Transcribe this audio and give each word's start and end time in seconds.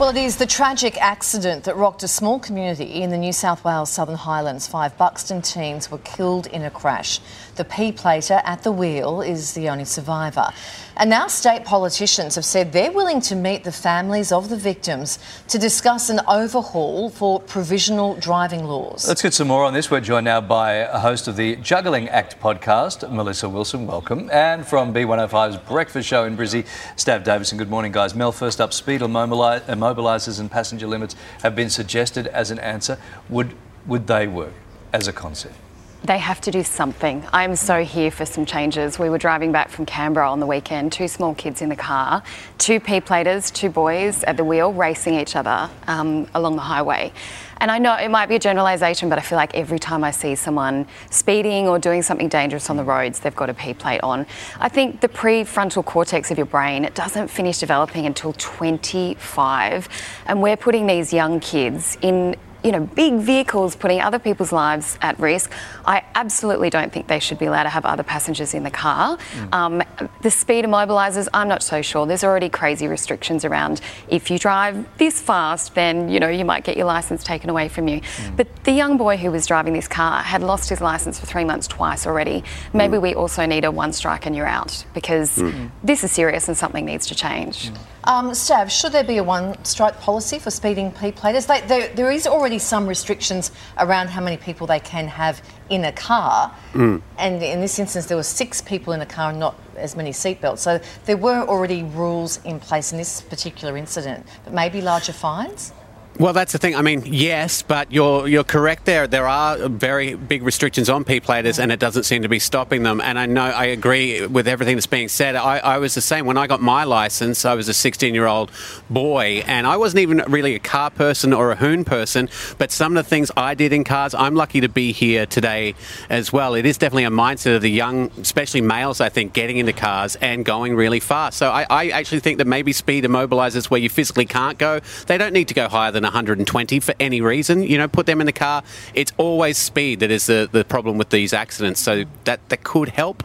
Well, 0.00 0.08
it 0.08 0.16
is 0.16 0.38
the 0.38 0.46
tragic 0.46 0.96
accident 0.96 1.64
that 1.64 1.76
rocked 1.76 2.02
a 2.02 2.08
small 2.08 2.38
community 2.38 3.02
in 3.02 3.10
the 3.10 3.18
New 3.18 3.34
South 3.34 3.62
Wales 3.64 3.90
Southern 3.90 4.16
Highlands. 4.16 4.66
Five 4.66 4.96
Buxton 4.96 5.42
teens 5.42 5.90
were 5.90 5.98
killed 5.98 6.46
in 6.46 6.62
a 6.62 6.70
crash. 6.70 7.20
The 7.60 7.66
P 7.66 7.92
plater 7.92 8.40
at 8.46 8.62
the 8.62 8.72
wheel 8.72 9.20
is 9.20 9.52
the 9.52 9.68
only 9.68 9.84
survivor. 9.84 10.48
And 10.96 11.10
now 11.10 11.26
state 11.26 11.66
politicians 11.66 12.34
have 12.36 12.44
said 12.46 12.72
they're 12.72 12.90
willing 12.90 13.20
to 13.20 13.36
meet 13.36 13.64
the 13.64 13.70
families 13.70 14.32
of 14.32 14.48
the 14.48 14.56
victims 14.56 15.18
to 15.48 15.58
discuss 15.58 16.08
an 16.08 16.20
overhaul 16.26 17.10
for 17.10 17.38
provisional 17.38 18.14
driving 18.14 18.64
laws. 18.64 19.06
Let's 19.06 19.20
get 19.20 19.34
some 19.34 19.48
more 19.48 19.62
on 19.62 19.74
this. 19.74 19.90
We're 19.90 20.00
joined 20.00 20.24
now 20.24 20.40
by 20.40 20.72
a 20.72 20.98
host 20.98 21.28
of 21.28 21.36
the 21.36 21.56
Juggling 21.56 22.08
Act 22.08 22.40
podcast, 22.40 23.12
Melissa 23.12 23.46
Wilson. 23.46 23.86
Welcome. 23.86 24.30
And 24.32 24.66
from 24.66 24.94
B105's 24.94 25.58
Breakfast 25.58 26.08
Show 26.08 26.24
in 26.24 26.38
Brizzy, 26.38 26.66
Stav 26.96 27.24
Davidson. 27.24 27.58
Good 27.58 27.68
morning, 27.68 27.92
guys. 27.92 28.14
Mel, 28.14 28.32
first 28.32 28.58
up, 28.62 28.72
speed 28.72 29.02
immobilisers 29.02 30.38
uh, 30.38 30.40
and 30.40 30.50
passenger 30.50 30.86
limits 30.86 31.14
have 31.42 31.54
been 31.54 31.68
suggested 31.68 32.26
as 32.28 32.50
an 32.50 32.58
answer. 32.58 32.96
Would, 33.28 33.54
would 33.86 34.06
they 34.06 34.26
work 34.28 34.54
as 34.94 35.06
a 35.06 35.12
concept? 35.12 35.56
They 36.02 36.16
have 36.16 36.40
to 36.42 36.50
do 36.50 36.64
something. 36.64 37.26
I'm 37.30 37.54
so 37.56 37.84
here 37.84 38.10
for 38.10 38.24
some 38.24 38.46
changes. 38.46 38.98
We 38.98 39.10
were 39.10 39.18
driving 39.18 39.52
back 39.52 39.68
from 39.68 39.84
Canberra 39.84 40.30
on 40.30 40.40
the 40.40 40.46
weekend, 40.46 40.92
two 40.92 41.08
small 41.08 41.34
kids 41.34 41.60
in 41.60 41.68
the 41.68 41.76
car, 41.76 42.22
two 42.56 42.80
P 42.80 43.02
platers, 43.02 43.50
two 43.50 43.68
boys 43.68 44.24
at 44.24 44.38
the 44.38 44.44
wheel 44.44 44.72
racing 44.72 45.14
each 45.14 45.36
other 45.36 45.68
um, 45.86 46.26
along 46.34 46.56
the 46.56 46.62
highway. 46.62 47.12
And 47.58 47.70
I 47.70 47.78
know 47.78 47.94
it 47.96 48.08
might 48.08 48.30
be 48.30 48.36
a 48.36 48.38
generalisation, 48.38 49.10
but 49.10 49.18
I 49.18 49.20
feel 49.20 49.36
like 49.36 49.54
every 49.54 49.78
time 49.78 50.02
I 50.02 50.10
see 50.10 50.34
someone 50.34 50.86
speeding 51.10 51.68
or 51.68 51.78
doing 51.78 52.00
something 52.00 52.28
dangerous 52.28 52.70
on 52.70 52.78
the 52.78 52.84
roads, 52.84 53.20
they've 53.20 53.36
got 53.36 53.50
a 53.50 53.54
P 53.54 53.74
plate 53.74 54.00
on. 54.02 54.26
I 54.58 54.70
think 54.70 55.02
the 55.02 55.08
prefrontal 55.08 55.84
cortex 55.84 56.30
of 56.30 56.38
your 56.38 56.46
brain 56.46 56.86
it 56.86 56.94
doesn't 56.94 57.28
finish 57.28 57.58
developing 57.58 58.06
until 58.06 58.32
25, 58.32 59.88
and 60.24 60.40
we're 60.40 60.56
putting 60.56 60.86
these 60.86 61.12
young 61.12 61.40
kids 61.40 61.98
in 62.00 62.36
you 62.62 62.72
know, 62.72 62.80
big 62.80 63.14
vehicles 63.14 63.76
putting 63.76 64.00
other 64.00 64.18
people's 64.18 64.52
lives 64.52 64.98
at 65.00 65.18
risk. 65.18 65.50
I 65.84 66.04
absolutely 66.14 66.70
don't 66.70 66.92
think 66.92 67.06
they 67.06 67.18
should 67.18 67.38
be 67.38 67.46
allowed 67.46 67.64
to 67.64 67.70
have 67.70 67.84
other 67.84 68.02
passengers 68.02 68.54
in 68.54 68.62
the 68.62 68.70
car. 68.70 69.16
Mm. 69.16 69.54
Um, 69.54 69.82
the 70.22 70.30
speed 70.30 70.64
immobilisers, 70.64 71.28
I'm 71.32 71.48
not 71.48 71.62
so 71.62 71.82
sure. 71.82 72.06
There's 72.06 72.24
already 72.24 72.48
crazy 72.48 72.86
restrictions 72.86 73.44
around 73.44 73.80
if 74.08 74.30
you 74.30 74.38
drive 74.38 74.86
this 74.98 75.20
fast, 75.20 75.74
then, 75.74 76.08
you 76.08 76.20
know, 76.20 76.28
you 76.28 76.44
might 76.44 76.64
get 76.64 76.76
your 76.76 76.86
licence 76.86 77.24
taken 77.24 77.50
away 77.50 77.68
from 77.68 77.88
you. 77.88 78.00
Mm. 78.00 78.36
But 78.36 78.64
the 78.64 78.72
young 78.72 78.96
boy 78.96 79.16
who 79.16 79.30
was 79.30 79.46
driving 79.46 79.72
this 79.72 79.88
car 79.88 80.22
had 80.22 80.42
lost 80.42 80.68
his 80.68 80.80
licence 80.80 81.18
for 81.18 81.26
three 81.26 81.44
months 81.44 81.66
twice 81.66 82.06
already. 82.06 82.44
Maybe 82.72 82.96
mm. 82.96 83.02
we 83.02 83.14
also 83.14 83.46
need 83.46 83.64
a 83.64 83.70
one 83.70 83.92
strike 83.92 84.26
and 84.26 84.36
you're 84.36 84.46
out 84.46 84.84
because 84.94 85.38
mm. 85.38 85.70
this 85.82 86.04
is 86.04 86.12
serious 86.12 86.48
and 86.48 86.56
something 86.56 86.84
needs 86.84 87.06
to 87.06 87.14
change. 87.14 87.70
Um, 88.04 88.30
Stav, 88.30 88.70
should 88.70 88.92
there 88.92 89.04
be 89.04 89.18
a 89.18 89.22
one 89.22 89.62
strike 89.64 90.00
policy 90.00 90.38
for 90.38 90.50
speeding 90.50 90.90
P 90.90 91.12
platers? 91.12 91.46
They, 91.46 91.60
there, 91.62 91.88
there 91.88 92.10
is 92.10 92.26
already 92.26 92.58
some 92.58 92.86
restrictions 92.86 93.52
around 93.76 94.08
how 94.08 94.22
many 94.22 94.38
people 94.38 94.66
they 94.66 94.80
can 94.80 95.06
have 95.06 95.42
in 95.68 95.84
a 95.84 95.92
car. 95.92 96.54
Mm. 96.72 97.02
And 97.18 97.42
in 97.42 97.60
this 97.60 97.78
instance, 97.78 98.06
there 98.06 98.16
were 98.16 98.22
six 98.22 98.62
people 98.62 98.94
in 98.94 99.02
a 99.02 99.06
car 99.06 99.30
and 99.30 99.38
not 99.38 99.54
as 99.76 99.96
many 99.96 100.12
seatbelts. 100.12 100.58
So 100.58 100.80
there 101.04 101.18
were 101.18 101.46
already 101.46 101.82
rules 101.82 102.42
in 102.44 102.58
place 102.58 102.92
in 102.92 102.98
this 102.98 103.20
particular 103.20 103.76
incident, 103.76 104.26
but 104.44 104.54
maybe 104.54 104.80
larger 104.80 105.12
fines? 105.12 105.72
Well, 106.20 106.34
that's 106.34 106.52
the 106.52 106.58
thing. 106.58 106.76
I 106.76 106.82
mean, 106.82 107.04
yes, 107.06 107.62
but 107.62 107.90
you're 107.90 108.28
you're 108.28 108.44
correct 108.44 108.84
there. 108.84 109.06
There 109.06 109.26
are 109.26 109.70
very 109.70 110.16
big 110.16 110.42
restrictions 110.42 110.90
on 110.90 111.02
P 111.02 111.18
platers, 111.18 111.58
and 111.58 111.72
it 111.72 111.80
doesn't 111.80 112.02
seem 112.02 112.20
to 112.20 112.28
be 112.28 112.38
stopping 112.38 112.82
them. 112.82 113.00
And 113.00 113.18
I 113.18 113.24
know 113.24 113.44
I 113.44 113.64
agree 113.64 114.26
with 114.26 114.46
everything 114.46 114.76
that's 114.76 114.86
being 114.86 115.08
said. 115.08 115.34
I, 115.34 115.60
I 115.60 115.78
was 115.78 115.94
the 115.94 116.02
same 116.02 116.26
when 116.26 116.36
I 116.36 116.46
got 116.46 116.60
my 116.60 116.84
license. 116.84 117.46
I 117.46 117.54
was 117.54 117.70
a 117.70 117.72
16 117.72 118.14
year 118.14 118.26
old 118.26 118.50
boy, 118.90 119.42
and 119.46 119.66
I 119.66 119.78
wasn't 119.78 120.00
even 120.00 120.18
really 120.28 120.54
a 120.54 120.58
car 120.58 120.90
person 120.90 121.32
or 121.32 121.52
a 121.52 121.56
hoon 121.56 121.86
person. 121.86 122.28
But 122.58 122.70
some 122.70 122.98
of 122.98 123.02
the 123.02 123.08
things 123.08 123.30
I 123.34 123.54
did 123.54 123.72
in 123.72 123.82
cars, 123.82 124.12
I'm 124.12 124.34
lucky 124.34 124.60
to 124.60 124.68
be 124.68 124.92
here 124.92 125.24
today 125.24 125.74
as 126.10 126.30
well. 126.34 126.54
It 126.54 126.66
is 126.66 126.76
definitely 126.76 127.04
a 127.04 127.10
mindset 127.10 127.56
of 127.56 127.62
the 127.62 127.70
young, 127.70 128.10
especially 128.20 128.60
males, 128.60 129.00
I 129.00 129.08
think, 129.08 129.32
getting 129.32 129.56
into 129.56 129.72
cars 129.72 130.16
and 130.16 130.44
going 130.44 130.76
really 130.76 131.00
fast. 131.00 131.38
So 131.38 131.50
I, 131.50 131.64
I 131.70 131.88
actually 131.88 132.20
think 132.20 132.36
that 132.36 132.46
maybe 132.46 132.74
speed 132.74 133.04
immobilizers 133.04 133.70
where 133.70 133.80
you 133.80 133.88
physically 133.88 134.26
can't 134.26 134.58
go, 134.58 134.80
they 135.06 135.16
don't 135.16 135.32
need 135.32 135.48
to 135.48 135.54
go 135.54 135.70
higher 135.70 135.90
than 135.90 136.00
than 136.00 136.09
120 136.10 136.80
for 136.80 136.94
any 137.00 137.20
reason. 137.20 137.62
You 137.62 137.78
know, 137.78 137.88
put 137.88 138.06
them 138.06 138.20
in 138.20 138.26
the 138.26 138.32
car. 138.32 138.62
It's 138.94 139.12
always 139.16 139.56
speed 139.56 140.00
that 140.00 140.10
is 140.10 140.26
the, 140.26 140.48
the 140.50 140.64
problem 140.64 140.98
with 140.98 141.10
these 141.10 141.32
accidents. 141.32 141.80
So 141.80 142.04
that, 142.24 142.46
that 142.48 142.64
could 142.64 142.90
help. 142.90 143.22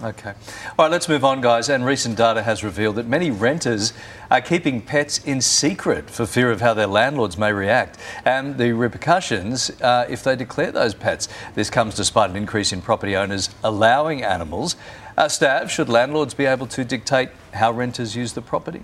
Okay. 0.00 0.32
All 0.78 0.84
right, 0.84 0.90
let's 0.92 1.08
move 1.08 1.24
on, 1.24 1.40
guys. 1.40 1.68
And 1.68 1.84
recent 1.84 2.16
data 2.16 2.44
has 2.44 2.62
revealed 2.62 2.96
that 2.96 3.08
many 3.08 3.32
renters 3.32 3.92
are 4.30 4.40
keeping 4.40 4.80
pets 4.80 5.18
in 5.24 5.40
secret 5.40 6.08
for 6.08 6.24
fear 6.24 6.52
of 6.52 6.60
how 6.60 6.72
their 6.72 6.86
landlords 6.86 7.36
may 7.36 7.52
react 7.52 7.98
and 8.24 8.58
the 8.58 8.72
repercussions 8.72 9.70
uh, 9.82 10.06
if 10.08 10.22
they 10.22 10.36
declare 10.36 10.70
those 10.70 10.94
pets. 10.94 11.28
This 11.56 11.68
comes 11.68 11.96
despite 11.96 12.30
an 12.30 12.36
increase 12.36 12.72
in 12.72 12.80
property 12.80 13.16
owners 13.16 13.50
allowing 13.64 14.22
animals. 14.22 14.76
Uh, 15.16 15.24
Stav, 15.24 15.68
should 15.68 15.88
landlords 15.88 16.32
be 16.32 16.46
able 16.46 16.68
to 16.68 16.84
dictate 16.84 17.30
how 17.54 17.72
renters 17.72 18.14
use 18.14 18.34
the 18.34 18.42
property? 18.42 18.82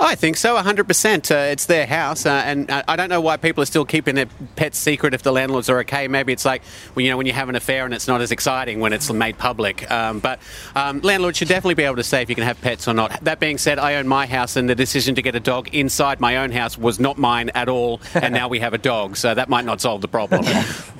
I 0.00 0.14
think 0.14 0.36
so, 0.36 0.56
100%. 0.56 1.30
Uh, 1.30 1.52
it's 1.52 1.66
their 1.66 1.86
house, 1.86 2.26
uh, 2.26 2.42
and 2.44 2.70
uh, 2.70 2.82
I 2.88 2.96
don't 2.96 3.08
know 3.08 3.20
why 3.20 3.36
people 3.36 3.62
are 3.62 3.66
still 3.66 3.84
keeping 3.84 4.14
their 4.14 4.26
pets 4.56 4.78
secret 4.78 5.14
if 5.14 5.22
the 5.22 5.32
landlords 5.32 5.70
are 5.70 5.78
okay. 5.80 6.08
Maybe 6.08 6.32
it's 6.32 6.44
like 6.44 6.64
when, 6.94 7.04
you 7.04 7.10
know 7.10 7.16
when 7.16 7.26
you 7.26 7.32
have 7.32 7.48
an 7.48 7.54
affair 7.54 7.84
and 7.84 7.94
it's 7.94 8.08
not 8.08 8.20
as 8.20 8.32
exciting 8.32 8.80
when 8.80 8.92
it's 8.92 9.12
made 9.12 9.38
public. 9.38 9.90
Um, 9.90 10.18
but 10.20 10.40
um, 10.74 11.00
landlords 11.00 11.38
should 11.38 11.48
definitely 11.48 11.74
be 11.74 11.84
able 11.84 11.96
to 11.96 12.02
say 12.02 12.22
if 12.22 12.28
you 12.28 12.34
can 12.34 12.44
have 12.44 12.60
pets 12.60 12.88
or 12.88 12.94
not. 12.94 13.22
That 13.24 13.40
being 13.40 13.58
said, 13.58 13.78
I 13.78 13.94
own 13.96 14.08
my 14.08 14.26
house, 14.26 14.56
and 14.56 14.68
the 14.68 14.74
decision 14.74 15.14
to 15.14 15.22
get 15.22 15.34
a 15.34 15.40
dog 15.40 15.74
inside 15.74 16.20
my 16.20 16.38
own 16.38 16.50
house 16.50 16.76
was 16.76 16.98
not 16.98 17.16
mine 17.16 17.50
at 17.54 17.68
all, 17.68 18.00
and 18.14 18.34
now 18.40 18.48
we 18.48 18.60
have 18.60 18.74
a 18.74 18.78
dog, 18.78 19.16
so 19.16 19.34
that 19.34 19.48
might 19.48 19.64
not 19.64 19.80
solve 19.80 20.00
the 20.00 20.08
problem. 20.08 20.44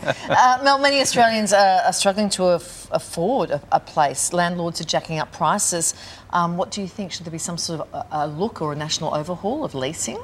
uh, 0.29 0.61
Mel, 0.63 0.79
many 0.79 1.01
Australians 1.01 1.53
are, 1.53 1.83
are 1.83 1.93
struggling 1.93 2.29
to 2.31 2.45
af- 2.45 2.89
afford 2.91 3.51
a, 3.51 3.63
a, 3.73 3.81
place. 3.81 4.33
Landlords 4.33 4.81
are 4.81 4.85
jacking 4.85 5.19
up 5.19 5.33
prices. 5.33 5.95
Um, 6.31 6.57
what 6.57 6.71
do 6.71 6.81
you 6.81 6.89
think? 6.89 7.13
Should 7.13 7.25
there 7.25 7.33
be 7.33 7.39
some 7.39 7.57
sort 7.57 7.81
of 7.81 7.89
a, 7.95 8.07
a 8.13 8.27
look 8.27 8.61
or 8.61 8.73
a 8.73 8.77
national 8.77 9.15
overhaul 9.15 9.65
of 9.65 9.75
leasing? 9.75 10.19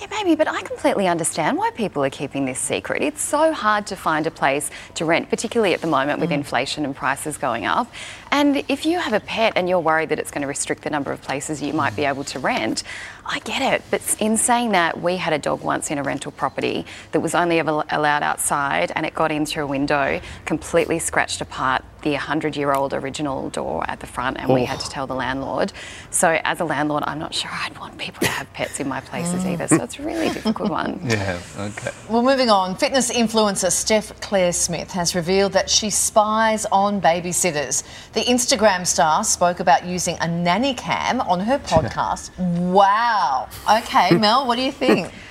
Yeah, 0.00 0.06
maybe, 0.10 0.36
but 0.36 0.46
I 0.46 0.62
completely 0.62 1.08
understand 1.08 1.58
why 1.58 1.72
people 1.72 2.04
are 2.04 2.10
keeping 2.10 2.44
this 2.44 2.60
secret. 2.60 3.02
It's 3.02 3.20
so 3.20 3.52
hard 3.52 3.84
to 3.88 3.96
find 3.96 4.28
a 4.28 4.30
place 4.30 4.70
to 4.94 5.04
rent, 5.04 5.28
particularly 5.28 5.74
at 5.74 5.80
the 5.80 5.88
moment 5.88 6.20
with 6.20 6.30
mm. 6.30 6.34
inflation 6.34 6.84
and 6.84 6.94
prices 6.94 7.36
going 7.36 7.66
up. 7.66 7.92
And 8.30 8.58
if 8.68 8.86
you 8.86 9.00
have 9.00 9.12
a 9.12 9.18
pet 9.18 9.54
and 9.56 9.68
you're 9.68 9.80
worried 9.80 10.10
that 10.10 10.20
it's 10.20 10.30
going 10.30 10.42
to 10.42 10.46
restrict 10.48 10.82
the 10.82 10.90
number 10.90 11.10
of 11.10 11.20
places 11.20 11.60
you 11.60 11.72
might 11.72 11.96
be 11.96 12.04
able 12.04 12.22
to 12.24 12.38
rent, 12.38 12.84
I 13.26 13.40
get 13.40 13.60
it. 13.60 13.82
But 13.90 14.16
in 14.20 14.36
saying 14.36 14.70
that, 14.70 15.00
we 15.00 15.16
had 15.16 15.32
a 15.32 15.38
dog 15.38 15.62
once 15.62 15.90
in 15.90 15.98
a 15.98 16.04
rental 16.04 16.30
property 16.30 16.86
that 17.10 17.18
was 17.18 17.34
only 17.34 17.58
ever 17.58 17.82
allowed 17.90 18.22
outside 18.22 18.92
and 18.94 19.04
it 19.04 19.14
got 19.14 19.32
in 19.32 19.46
through 19.46 19.64
a 19.64 19.66
window, 19.66 20.20
completely 20.44 21.00
scratched 21.00 21.40
apart 21.40 21.84
the 22.02 22.12
100 22.12 22.56
year 22.56 22.72
old 22.72 22.94
original 22.94 23.50
door 23.50 23.84
at 23.88 24.00
the 24.00 24.06
front, 24.06 24.38
and 24.38 24.50
oh. 24.50 24.54
we 24.54 24.64
had 24.64 24.80
to 24.80 24.86
oh. 24.86 24.90
tell 24.90 25.06
the 25.06 25.14
landlord. 25.14 25.72
So, 26.10 26.38
as 26.44 26.60
a 26.60 26.64
landlord, 26.64 27.04
I'm 27.06 27.18
not 27.18 27.34
sure 27.34 27.50
I'd 27.52 27.76
want 27.78 27.98
people 27.98 28.20
to 28.20 28.28
have 28.28 28.52
pets 28.52 28.80
in 28.80 28.88
my 28.88 29.00
places 29.00 29.44
either. 29.44 29.68
So, 29.68 29.82
it's 29.82 29.98
a 29.98 30.02
really 30.02 30.28
difficult 30.32 30.70
one. 30.70 31.00
Yeah, 31.04 31.40
okay. 31.58 31.90
Well, 32.08 32.22
moving 32.22 32.50
on, 32.50 32.76
fitness 32.76 33.10
influencer 33.10 33.70
Steph 33.70 34.18
Claire 34.20 34.52
Smith 34.52 34.90
has 34.92 35.14
revealed 35.14 35.52
that 35.52 35.68
she 35.68 35.90
spies 35.90 36.66
on 36.66 37.00
babysitters. 37.00 37.82
The 38.12 38.22
Instagram 38.22 38.86
star 38.86 39.24
spoke 39.24 39.60
about 39.60 39.84
using 39.84 40.16
a 40.20 40.28
nanny 40.28 40.74
cam 40.74 41.20
on 41.22 41.40
her 41.40 41.58
podcast. 41.68 42.36
wow. 42.38 43.48
Okay, 43.70 44.16
Mel, 44.16 44.46
what 44.46 44.56
do 44.56 44.62
you 44.62 44.72
think? 44.72 45.12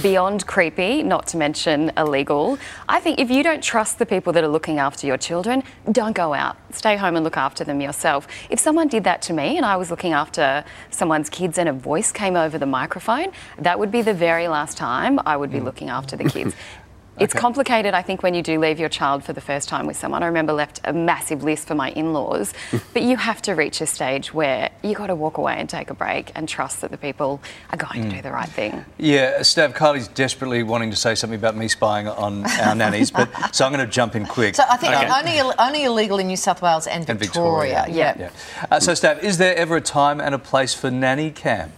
beyond 0.00 0.46
creepy, 0.46 1.02
not 1.02 1.26
to 1.28 1.36
mention 1.36 1.92
illegal. 1.96 2.58
I 2.88 3.00
think 3.00 3.18
if 3.18 3.30
you 3.30 3.42
don't 3.42 3.62
trust 3.62 3.98
the 3.98 4.06
people 4.06 4.32
that 4.32 4.42
are 4.42 4.48
looking 4.48 4.78
after 4.78 5.06
your 5.06 5.18
children, 5.18 5.62
don't 5.90 6.14
go 6.14 6.32
out. 6.32 6.56
Stay 6.70 6.96
home 6.96 7.16
and 7.16 7.24
look 7.24 7.36
after 7.36 7.64
them 7.64 7.80
yourself. 7.80 8.26
If 8.48 8.58
someone 8.58 8.88
did 8.88 9.04
that 9.04 9.20
to 9.22 9.32
me 9.32 9.56
and 9.56 9.66
I 9.66 9.76
was 9.76 9.90
looking 9.90 10.12
after 10.12 10.64
someone's 10.90 11.28
kids 11.28 11.58
and 11.58 11.68
a 11.68 11.72
voice 11.72 12.10
came 12.12 12.36
over 12.36 12.58
the 12.58 12.66
microphone, 12.66 13.32
that 13.58 13.78
would 13.78 13.90
be 13.90 14.02
the 14.02 14.14
very 14.14 14.48
last 14.48 14.76
time 14.76 15.20
I 15.26 15.36
would 15.36 15.50
be 15.50 15.58
mm. 15.58 15.64
looking 15.64 15.90
after 15.90 16.16
the 16.16 16.24
kids. 16.24 16.54
It's 17.18 17.34
okay. 17.34 17.40
complicated, 17.40 17.92
I 17.92 18.02
think, 18.02 18.22
when 18.22 18.32
you 18.32 18.42
do 18.42 18.58
leave 18.58 18.80
your 18.80 18.88
child 18.88 19.22
for 19.22 19.32
the 19.32 19.40
first 19.40 19.68
time 19.68 19.86
with 19.86 19.96
someone. 19.96 20.22
I 20.22 20.26
remember 20.26 20.52
left 20.52 20.80
a 20.84 20.92
massive 20.92 21.44
list 21.44 21.68
for 21.68 21.74
my 21.74 21.90
in-laws, 21.90 22.54
but 22.94 23.02
you 23.02 23.16
have 23.16 23.42
to 23.42 23.52
reach 23.52 23.80
a 23.82 23.86
stage 23.86 24.32
where 24.32 24.70
you 24.82 24.94
got 24.94 25.08
to 25.08 25.14
walk 25.14 25.36
away 25.36 25.56
and 25.58 25.68
take 25.68 25.90
a 25.90 25.94
break 25.94 26.32
and 26.34 26.48
trust 26.48 26.80
that 26.80 26.90
the 26.90 26.96
people 26.96 27.40
are 27.70 27.76
going 27.76 28.04
mm. 28.04 28.10
to 28.10 28.16
do 28.16 28.22
the 28.22 28.32
right 28.32 28.48
thing. 28.48 28.84
Yeah, 28.98 29.40
Stav, 29.40 29.74
Kylie's 29.74 30.08
desperately 30.08 30.62
wanting 30.62 30.90
to 30.90 30.96
say 30.96 31.14
something 31.14 31.38
about 31.38 31.54
me 31.56 31.68
spying 31.68 32.08
on 32.08 32.46
our 32.60 32.74
nannies, 32.74 33.10
but 33.10 33.30
so 33.54 33.66
I'm 33.66 33.72
going 33.72 33.84
to 33.84 33.92
jump 33.92 34.14
in 34.14 34.24
quick. 34.24 34.54
So 34.54 34.64
I 34.68 34.76
think 34.78 34.94
okay. 34.94 35.10
only 35.10 35.54
only 35.58 35.84
illegal 35.84 36.18
in 36.18 36.26
New 36.26 36.36
South 36.36 36.62
Wales 36.62 36.86
and, 36.86 37.08
and 37.08 37.18
Victoria. 37.18 37.84
Victoria. 37.86 38.14
Yeah. 38.18 38.30
yeah. 38.58 38.66
Uh, 38.70 38.80
so, 38.80 38.92
Stav, 38.92 39.22
is 39.22 39.38
there 39.38 39.54
ever 39.56 39.76
a 39.76 39.80
time 39.80 40.20
and 40.20 40.34
a 40.34 40.38
place 40.38 40.74
for 40.74 40.90
nanny 40.90 41.30
cam? 41.30 41.72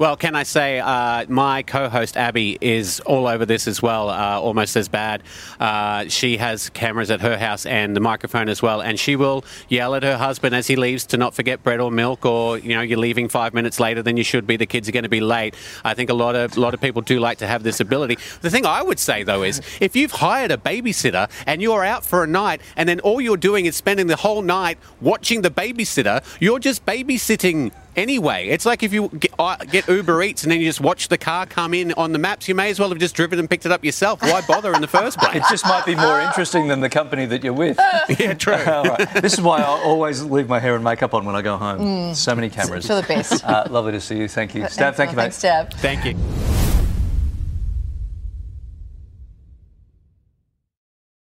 Well, 0.00 0.16
can 0.16 0.34
I 0.34 0.44
say 0.44 0.80
uh, 0.80 1.26
my 1.28 1.62
co-host 1.62 2.16
Abby 2.16 2.56
is 2.62 3.00
all 3.00 3.26
over 3.26 3.44
this 3.44 3.68
as 3.68 3.82
well, 3.82 4.08
uh, 4.08 4.40
almost 4.40 4.74
as 4.74 4.88
bad. 4.88 5.22
Uh, 5.60 6.06
she 6.08 6.38
has 6.38 6.70
cameras 6.70 7.10
at 7.10 7.20
her 7.20 7.36
house 7.36 7.66
and 7.66 7.94
the 7.94 8.00
microphone 8.00 8.48
as 8.48 8.62
well, 8.62 8.80
and 8.80 8.98
she 8.98 9.14
will 9.14 9.44
yell 9.68 9.94
at 9.94 10.02
her 10.02 10.16
husband 10.16 10.54
as 10.54 10.66
he 10.68 10.74
leaves 10.74 11.04
to 11.08 11.18
not 11.18 11.34
forget 11.34 11.62
bread 11.62 11.80
or 11.80 11.90
milk, 11.90 12.24
or 12.24 12.56
you 12.56 12.74
know 12.74 12.80
you're 12.80 12.98
leaving 12.98 13.28
five 13.28 13.52
minutes 13.52 13.78
later 13.78 14.02
than 14.02 14.16
you 14.16 14.24
should 14.24 14.46
be. 14.46 14.56
The 14.56 14.64
kids 14.64 14.88
are 14.88 14.92
going 14.92 15.02
to 15.02 15.10
be 15.10 15.20
late. 15.20 15.54
I 15.84 15.92
think 15.92 16.08
a 16.08 16.14
lot 16.14 16.34
of 16.34 16.56
a 16.56 16.60
lot 16.60 16.72
of 16.72 16.80
people 16.80 17.02
do 17.02 17.20
like 17.20 17.36
to 17.36 17.46
have 17.46 17.62
this 17.62 17.78
ability. 17.78 18.16
The 18.40 18.48
thing 18.48 18.64
I 18.64 18.80
would 18.80 18.98
say 18.98 19.22
though 19.22 19.42
is 19.42 19.60
if 19.80 19.94
you've 19.94 20.12
hired 20.12 20.50
a 20.50 20.56
babysitter 20.56 21.28
and 21.46 21.60
you're 21.60 21.84
out 21.84 22.06
for 22.06 22.24
a 22.24 22.26
night, 22.26 22.62
and 22.74 22.88
then 22.88 23.00
all 23.00 23.20
you're 23.20 23.36
doing 23.36 23.66
is 23.66 23.76
spending 23.76 24.06
the 24.06 24.16
whole 24.16 24.40
night 24.40 24.78
watching 25.02 25.42
the 25.42 25.50
babysitter, 25.50 26.24
you're 26.40 26.58
just 26.58 26.86
babysitting 26.86 27.70
anyway. 27.96 28.48
It's 28.48 28.66
like 28.66 28.82
if 28.82 28.92
you 28.92 29.08
get, 29.08 29.32
uh, 29.38 29.56
get, 29.56 29.88
Uber 29.88 30.22
Eats 30.22 30.42
and 30.42 30.52
then 30.52 30.60
you 30.60 30.66
just 30.66 30.80
watch 30.80 31.08
the 31.08 31.18
car 31.18 31.46
come 31.46 31.74
in 31.74 31.92
on 31.94 32.12
the 32.12 32.18
maps, 32.18 32.48
you 32.48 32.54
may 32.54 32.70
as 32.70 32.78
well 32.78 32.88
have 32.88 32.98
just 32.98 33.14
driven 33.14 33.38
and 33.38 33.48
picked 33.48 33.66
it 33.66 33.72
up 33.72 33.84
yourself. 33.84 34.22
Why 34.22 34.42
bother 34.46 34.72
in 34.74 34.80
the 34.80 34.88
first 34.88 35.18
place? 35.18 35.36
It 35.36 35.44
just 35.50 35.64
might 35.64 35.84
be 35.84 35.94
more 35.94 36.20
interesting 36.20 36.68
than 36.68 36.80
the 36.80 36.88
company 36.88 37.26
that 37.26 37.42
you're 37.42 37.52
with. 37.52 37.78
yeah, 38.18 38.34
true. 38.34 38.56
This 39.20 39.34
is 39.34 39.40
why 39.40 39.58
I 39.58 39.64
always 39.64 40.22
leave 40.22 40.48
my 40.48 40.58
hair 40.58 40.74
and 40.74 40.84
makeup 40.84 41.14
on 41.14 41.24
when 41.24 41.34
I 41.34 41.42
go 41.42 41.56
home. 41.56 41.80
Mm. 41.80 42.16
So 42.16 42.34
many 42.34 42.48
cameras. 42.50 42.86
For 42.86 42.94
the 42.94 43.02
best. 43.02 43.44
Uh, 43.44 43.66
lovely 43.70 43.92
to 43.92 44.00
see 44.00 44.18
you. 44.18 44.28
Thank 44.28 44.54
you. 44.54 44.62
Stav, 44.62 44.94
thank 44.94 45.10
you, 45.10 45.16
mate. 45.16 45.32
Thanks, 45.34 45.74
Stav. 45.74 45.78
Thank 45.80 46.04
you. 46.04 46.59